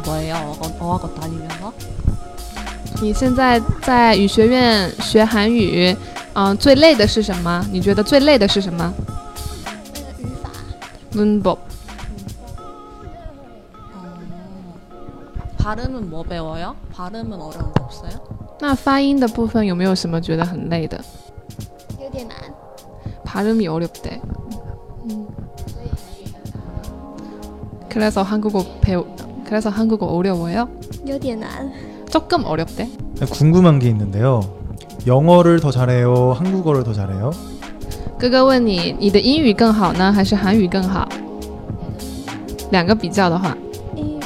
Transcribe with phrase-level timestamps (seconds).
[0.00, 0.34] 뭐예요?
[0.60, 1.72] 어, 어학원 다니면서?
[3.02, 5.94] 你现在在语学院学韩语，
[6.34, 7.64] 嗯、最累的是什么？
[7.70, 8.92] 你觉得最累的是什么？
[9.94, 10.50] 那个语法
[11.12, 11.58] 문법。
[15.58, 16.74] 발음은 뭐 배워요?
[16.92, 18.18] 발음은 어려운 거 없어요?
[18.60, 20.98] 那发音的部分有没有什么觉得很累的？
[22.00, 22.36] 有点难，
[23.24, 24.20] 발음이 어렵대.
[27.90, 29.04] 그래서 한국어 배우
[29.50, 30.68] 그래서 한국어 어려워요?
[31.06, 31.72] 有点难。
[32.10, 32.88] 조금 어렵대.
[33.30, 34.40] 궁금한 게 있는데요.
[35.06, 36.32] 영어를 더 잘해요?
[36.32, 37.30] 한국어를 더 잘해요?
[38.18, 41.08] 哥哥问你，你的英语更好呢，还是韩语更好？
[42.70, 43.56] 两个比较的话，
[43.94, 44.22] 英语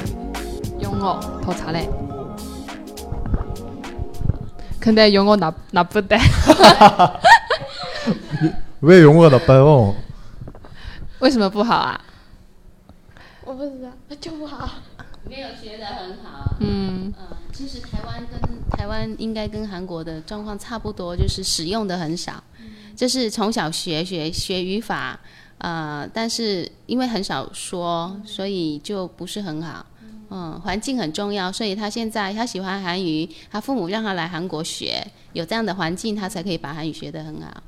[0.80, 1.88] 영어 더 잘해.
[4.78, 6.18] 근데 영어 나 나쁘대.
[8.80, 9.94] 왜 영어가 나빠요?
[11.20, 12.00] 为什么不好啊？
[13.44, 13.88] 我不知道，
[14.20, 14.68] 就不好。
[15.29, 16.55] 没有学得很好。
[16.59, 18.39] 嗯，嗯，其实台湾跟
[18.71, 22.43] 台湾应该跟韩国的状况差不多，就是使用的很少，
[22.95, 25.19] 就是从小学学学语法，
[25.57, 29.85] 呃，但是因为很少说，所以就不是很好。
[30.31, 37.63] 嗯，环境很重要，所以他现在他喜欢韩语，他父母让他来韩国学，有这样的环境，他才可以把韩语学得很好。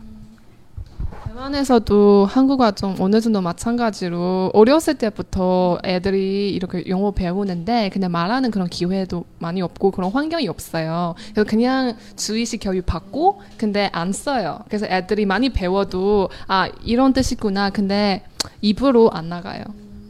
[1.28, 8.67] 대만에서도 한국과 좀 어느 정도 마찬가지로 어렸을 때부터 애들이 이렇게 영어 배우는데 그냥 말하는 그런
[8.67, 11.16] 기회도 많이 없고 그런 환경이 없어요.
[11.33, 14.59] 그래서 그냥 주의식 교육 받고 근데 안 써요.
[14.67, 17.72] 그래서 애들이 많이 배워도 아 이런 뜻이구나.
[17.72, 18.23] 근데
[18.61, 19.64] 입으로 안 나가요.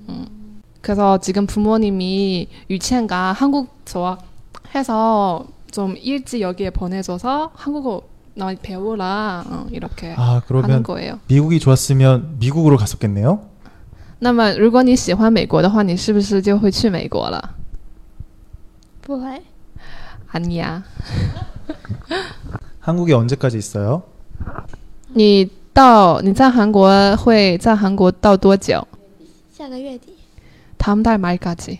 [0.09, 0.61] 음.
[0.81, 8.03] 그래서 지금 부모님이 유치원과 한국 저학해서 좀 일찍 여기에 보내줘서 한국어
[8.36, 11.18] 나 배우라 어, 이렇게 아 하는 그러면 거예요.
[11.28, 13.40] 미국이 좋았으면 미국으로 갔었겠네요.
[14.20, 17.54] 那么，如果你喜欢美国的话，你是不是就会去美国了？
[19.02, 19.42] 不会，
[20.30, 20.82] 아니야.
[22.80, 24.02] 한국에 언제까지 있어요?
[25.14, 28.86] 你到你在韩国会在韩国到多久？
[29.52, 30.14] 下个月底
[30.78, 31.78] 다음 달 말까지.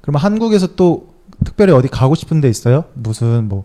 [0.00, 1.08] 그럼 한국에서 또
[1.44, 2.84] 특별히 어디 가고 싶은 데 있어요?
[2.94, 3.64] 무슨 뭐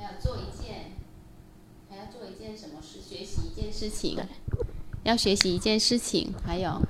[0.00, 0.92] 还要做一件，
[1.90, 3.00] 还要做一件什么事？
[3.00, 4.18] 学习一件事情，
[5.04, 6.80] 要学习一件事情，还有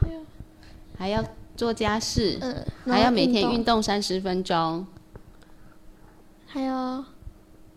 [0.00, 0.20] 还有
[0.98, 1.24] 还要
[1.56, 4.84] 做家事，嗯，还要每天运动三十分钟，
[6.46, 7.04] 还有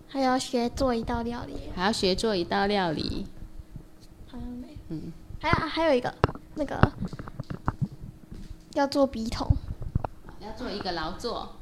[0.08, 3.28] 还要学做一道料理，还要学做一道料理。
[4.32, 6.14] 好像没，嗯，还有还有一个
[6.56, 6.80] 那个
[8.74, 9.48] 要做笔筒
[10.40, 11.54] 要做一个劳作。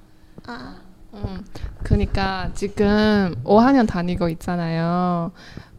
[0.46, 0.76] 啊，
[1.16, 1.46] 음,
[1.84, 5.32] 그러니까 지금 5학년 다니고 있잖아요.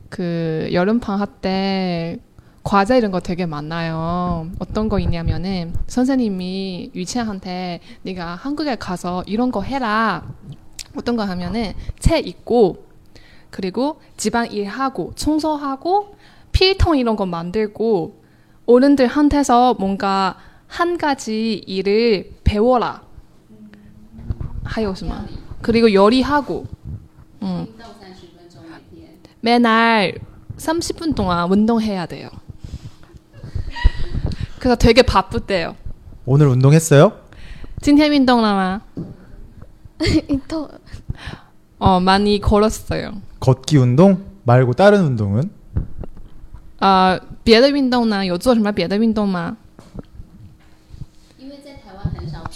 [0.09, 2.19] 그 여름 방학 때
[2.63, 4.49] 과제 이런 거 되게 많아요.
[4.59, 10.25] 어떤 거 있냐면은 선생님이 유치원한테 네가 한국에 가서 이런 거 해라.
[10.97, 12.87] 어떤 거 하면은 책 읽고
[13.51, 16.17] 그리고 집안 일하고 청소하고
[16.53, 18.23] 필통 이런 거 만들고
[18.67, 20.37] 어른들한테서 뭔가
[20.67, 23.06] 한 가지 일을 배워라.
[24.66, 25.26] 还有什么？
[25.62, 26.66] 그리고 요리하고
[27.44, 27.68] 응.
[27.68, 29.18] 运动三十分钟每天。
[29.42, 30.14] 매날
[30.58, 32.30] 30분 동안 운동해야 돼요.
[34.60, 35.76] 그래서 되게 바쁘대요.
[36.26, 37.12] 오늘 운동했어요?
[37.82, 38.82] 今天运动了吗?
[40.30, 40.68] 运动
[41.80, 43.14] 어, 많이 걸었어요.
[43.40, 45.50] 걷기 운동 말고 다른 운동은?
[46.80, 48.24] 呃，别的运动呢？
[48.26, 49.58] 有做什么别的运动吗？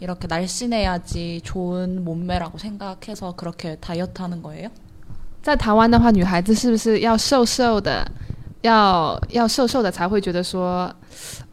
[0.00, 4.68] 이렇게 날씬해야지 좋은 몸매라고 생각해서 그렇게 다이어트 하는 거예요?
[5.42, 8.08] 在台湾的话，女孩子是不是要瘦瘦的，
[8.62, 10.94] 要要瘦瘦的才会觉得说，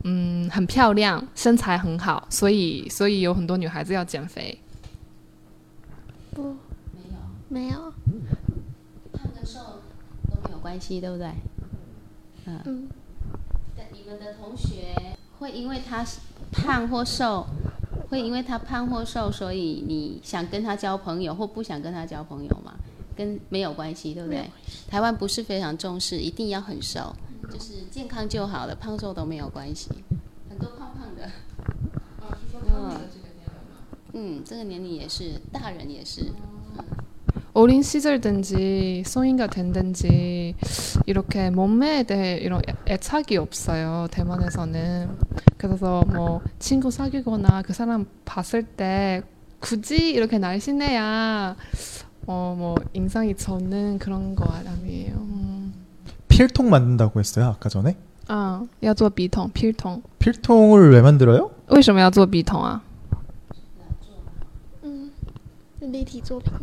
[0.04, 4.60] 嗯，很漂亮，身材很好，所以所以有很多女孩子要减肥。
[6.34, 6.56] 不
[7.50, 7.94] 没有，
[10.62, 11.28] 关系，对不对？
[12.46, 12.62] 嗯。
[12.66, 12.90] 嗯，
[13.76, 14.94] 但你们的同学
[15.40, 16.06] 会因为他
[16.52, 17.48] 胖或瘦，
[18.09, 22.75] 会因为他胖或瘦，所以你想跟他交朋友或不想跟他交朋友吗？
[23.17, 24.51] 跟没有关系，对不对？
[24.89, 27.15] 台湾不是非常重视，一定要很瘦，
[27.51, 29.89] 就是健康就好了，胖瘦都没有关系。
[30.49, 31.31] 很多胖胖的，
[34.13, 36.33] 嗯，这个年龄也是，大人也是。
[37.54, 40.56] 어린 시절든지 성인가 된든지
[41.06, 45.18] 이렇게 몸매에 대해 이런 애- 애착이 없어요 대만에서는
[45.58, 49.22] 그래서 뭐 친구 사귀거나 그 사람 봤을 때
[49.60, 51.56] 굳이 이렇게 날씬해야
[52.28, 55.16] 어 뭐 인상이 저는 그런 거 아니에요.
[55.16, 55.74] 음.
[56.28, 57.98] 필통 만든다고 했어요 아까 전에.
[58.28, 60.04] 아, 要做笔筒, 필통.
[60.20, 61.50] 필통을 왜 만들어요?
[61.70, 62.84] 为什么要做笔筒啊?
[64.84, 65.12] 嗯，
[65.80, 66.54] 是立体作品，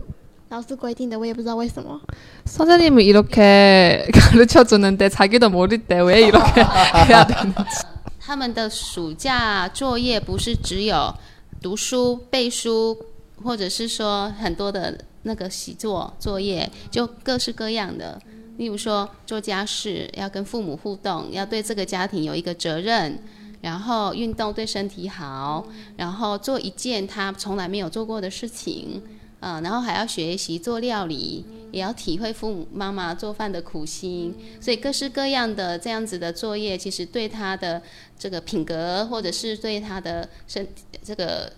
[0.51, 2.01] 老师规定的，我也不知道为什么。
[2.45, 7.85] 선생님은 이렇게 가르쳐 주는데 자기도 모를 때 왜 이렇게 해야 되는지.
[8.21, 11.15] 他们的暑假作业不是只有
[11.61, 12.97] 读书、背书，
[13.43, 18.21] 或者是说很多的那个习作作业，就各式各样的。
[18.57, 23.19] 例如说做家事，要跟父母互动，要对这个家庭有一个责任，
[23.61, 29.03] 然后运动对身体好，然后做一件他从来没有做过的事情，
[29.41, 37.81] 啊、然后还要学习做料理，也要体会父母妈妈做饭的苦心，所以各式各样的这样子的作业，其实对他的
[38.19, 40.67] 这个品格，或者是对他的身
[41.03, 41.53] 这个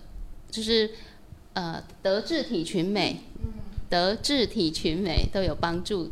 [0.51, 0.91] 就是
[1.55, 3.21] 呃德智体群美，
[3.89, 6.11] 德智体群美都有帮助。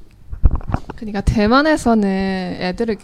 [0.97, 2.97] 그러니까 대만에서는 애들을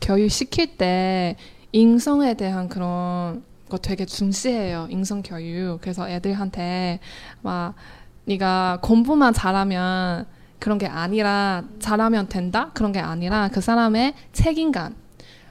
[0.00, 1.34] 교육시킬 때
[1.72, 4.86] 인성에 대한 그런 거 되게 중시해요.
[4.90, 5.80] 인성 교육.
[5.80, 7.00] 그래서 애들한테
[7.40, 7.74] 막
[8.27, 10.25] 네가 공부만 잘하면
[10.59, 12.71] 그런 게 아니라 잘하면 된다?
[12.73, 14.95] 그런 게 아니라 그 사람의 책임감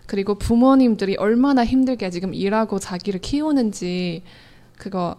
[0.06, 4.22] 그리고 부모님들이 얼마나 힘들게 지금 일하고 자기를 키우는지
[4.78, 5.16] 그거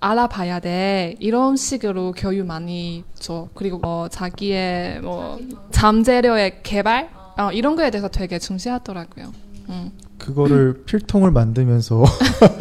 [0.00, 1.14] 알아봐야 돼.
[1.18, 3.48] 이런 식으로 교육 많이 줘.
[3.54, 5.38] 그리고 뭐 자기의 뭐
[5.70, 9.32] 잠재료의 개발 어, 이런 거에 대해서 되게 중시하더라고요.
[9.68, 9.92] 음.
[10.19, 12.03] 그거를 필통을 만들면서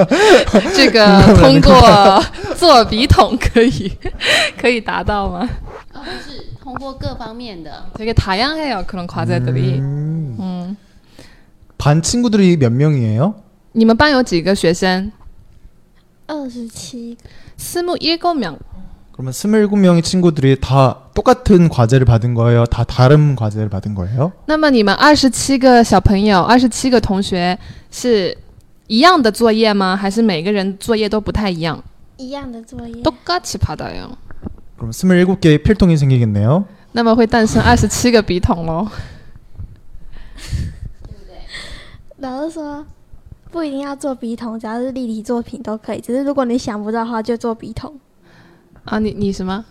[0.74, 2.20] 这个通过
[2.56, 3.90] 做笔筒可以
[4.60, 5.48] 可以达到吗？
[5.94, 9.78] 哦，就是通过各方面的， 되게 다양해요 그런 과제들이.
[9.78, 10.36] 음.
[10.38, 10.76] 음.
[11.78, 13.34] 반 친구들이 몇 명이에요?
[13.72, 15.10] 你们班有几个学生？
[16.26, 18.58] 二十七个， 스물일곱 명.
[19.12, 22.64] 그러면 27명의 친구들이 다 똑같은 과제를 받은 거예요?
[22.66, 24.32] 다 다른 과제를 받은 거예요?
[24.46, 27.58] 那么你们二十七个小朋友，二十七个同学
[27.90, 28.36] 是
[28.88, 29.96] 一样的作业吗？
[29.96, 31.82] 还是每个人作业都不太一样？
[32.16, 33.02] 一样的作业。
[33.02, 34.16] 똑같이 받아요.
[34.76, 36.64] 그럼 27개의 필통이 생기겠네요.
[36.92, 38.90] 那么会诞生二十七个笔筒哦。
[42.18, 42.86] 老师说
[43.50, 46.00] 不一定要做笔筒，只要是立体作品都可以。
[46.00, 47.92] 只是如果你想不到的话，就做笔筒；
[48.84, 49.64] 啊，你你什么？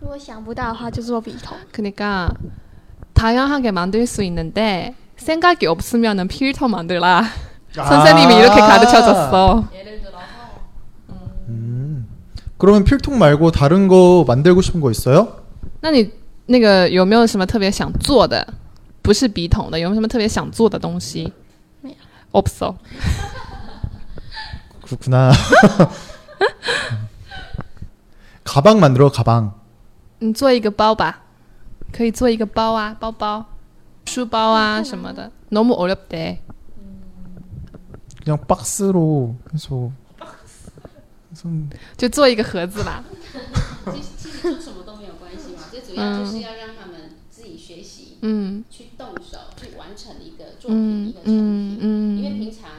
[0.00, 1.56] 如果想不到的话，就做笔筒。
[1.72, 2.32] 그러니까
[3.14, 7.24] 다양하게 만들 수 있는데 생각이 없으면은 필터 만들라.
[7.72, 9.68] 선생님이 이렇게 가르쳐 줬어.
[11.48, 12.08] 음.
[12.58, 15.42] 그러면 필통 말고 다른 거 만들고 싶은 거 있어요?
[15.80, 16.10] 那你
[16.46, 18.46] 那个有没有什么特别想做的？
[19.02, 21.32] 不是笔筒的，有没有什么特别想做的东西？
[21.80, 21.96] 没有。
[22.32, 22.74] 없어.
[24.84, 25.32] 그렇구나.
[28.44, 29.54] 가방 만들어 가방.
[30.20, 31.24] 你做一个包吧，
[31.92, 33.44] 可以做一个包啊，包包、
[34.06, 35.30] 书包啊什么的。
[35.50, 36.38] 너무어렵대。
[38.24, 39.90] 그냥 박스로 해서
[41.28, 43.02] 무슨 就做一个盒子吧。
[43.86, 51.34] 其实其实做什么都没有关系嘛，最主要就是要让他们自己学习，嗯去动手，去完成一个作品，嗯一个成品。
[51.34, 52.18] 嗯嗯。
[52.18, 52.70] 因为平常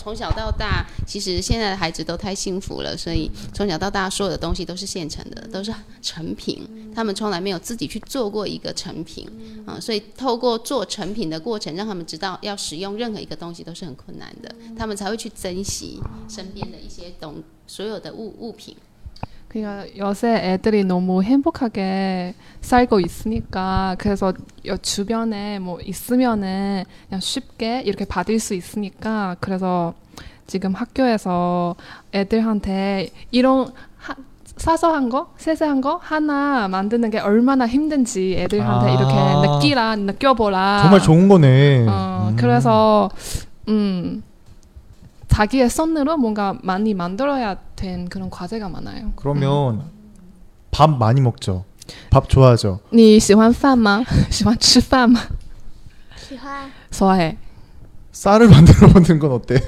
[0.00, 9.28] 从小到大，其实现在的孩子都太幸福了，所以从小到大所有的东西都是现成的，都是成品，他们从来没有自己去做过一个成品
[9.66, 18.74] 啊、所以透过做成品的过程，让他们知道要使用任何一个东西都是很困难的，他们才会去珍惜身边的一些东所有的物物品。
[19.50, 24.32] 그러니까 요새 애들이 너무 행복하게 살고 있으니까 그래서
[24.66, 29.94] 여 주변에 뭐 있으면은 그냥 쉽게 이렇게 받을 수 있으니까 그래서
[30.46, 31.74] 지금 학교에서
[32.14, 34.14] 애들한테 이런 하,
[34.56, 38.94] 사소한 거, 세세한 거 하나 만드는 게 얼마나 힘든지 애들한테 아.
[38.94, 40.78] 이렇게 느끼라, 느껴보라.
[40.82, 41.86] 정말 좋은 거네.
[41.88, 42.36] 어, 음.
[42.36, 43.10] 그래서
[43.68, 44.22] 음
[45.29, 49.11] 자기의 손으로 뭔가 많이 만들어야 된 그런 과제가 많아요.
[49.15, 49.83] 그러면
[50.71, 51.65] 밥 많이 먹죠.
[52.09, 52.79] 밥 좋아하죠.
[52.91, 54.03] 你喜欢饭吗？
[54.29, 55.19] 喜欢吃饭吗？
[56.17, 57.37] 喜欢 좋아해.
[58.11, 59.59] 쌀을 만들어 보는 건 어때요?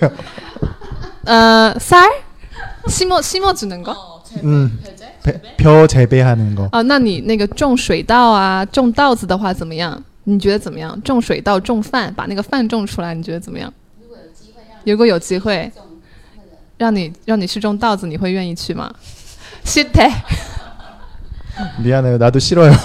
[1.28, 2.24] 어, 쌀?
[2.88, 4.24] 심어 심어주는 거?
[4.44, 4.80] 음,
[5.24, 6.70] 배, 벼 재배하는 거.
[6.72, 10.02] 哦，那你那个种水稻啊，种稻子的话怎么样？
[10.24, 11.00] 你觉得怎么样？
[11.04, 13.72] 种水稻、种饭，把那个饭种出来，你觉得怎么样？
[14.86, 15.72] 如果有机会
[16.78, 18.94] 让你让你去种稻子，你会愿意去吗？
[19.66, 20.10] 싫대。
[21.82, 22.18] 미안해요.
[22.18, 22.72] 나도 싫어요.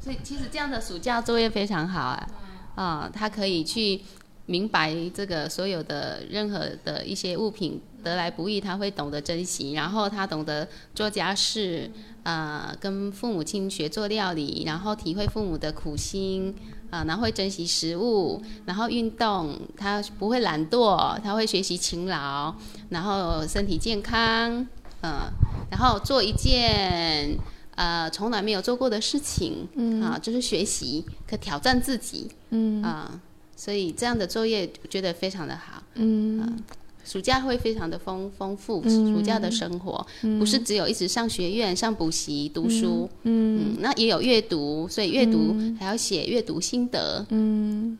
[0.00, 2.28] 所以其实这样的暑假作业非常好啊，
[2.74, 4.02] 啊、他可以去
[4.46, 11.90] 明白这个所有的任何的一些物品得来不易，他会懂得珍惜，然后他懂得做家事，
[12.24, 16.54] 呃，跟父母亲学做料理，然后体会父母的苦心。
[16.91, 22.53] 啊，然后会珍惜食物，然后运动，他不会懒惰，他会学习勤劳，
[22.89, 24.67] 然后身体健康，
[25.01, 25.31] 嗯、
[25.71, 27.35] 然后做一件
[27.75, 30.01] 呃从来没有做过的事情，嗯。
[30.03, 32.83] 啊，就是学习，可挑战自己，嗯。
[32.83, 33.19] 啊，
[33.55, 36.57] 所以这样的作业觉得非常的好，嗯
[37.04, 40.04] 暑假会非常的丰丰富，暑假的生活、
[40.38, 47.98] 不是只有一直上学院、上补习、读书，嗯那也有阅读，所以阅读还要写阅读心得，嗯。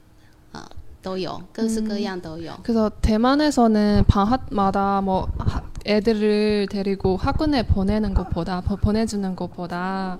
[1.02, 2.52] 都有，各式各样都有。
[2.64, 10.18] 그래서 대만에서는 방학마다 뭐 하- 애들을 데리고 학원에 보내는 것보다 보- 보내주는 것보다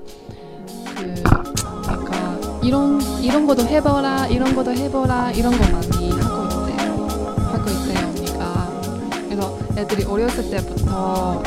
[0.95, 1.15] 그
[1.89, 6.11] 약간 이런 이런 것도 해보라 이런 것도 해보라 이런 거 많이
[9.78, 11.42] 애들이 어렸을 때부터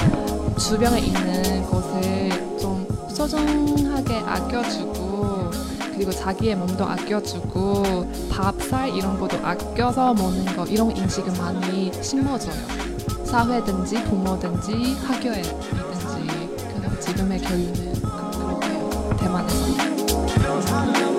[0.59, 5.51] 주변에 있는 것을 좀 소중하게 아껴주고
[5.95, 12.55] 그리고 자기의 몸도 아껴주고 밥, 쌀 이런 것도 아껴서 먹는 거 이런 인식을 많이 심어줘요.
[13.25, 15.69] 사회든지 부모든지 학교에든지
[16.75, 19.17] 그래서 지금의 교육은 그- 그렇게요.
[19.19, 21.14] 대만에서.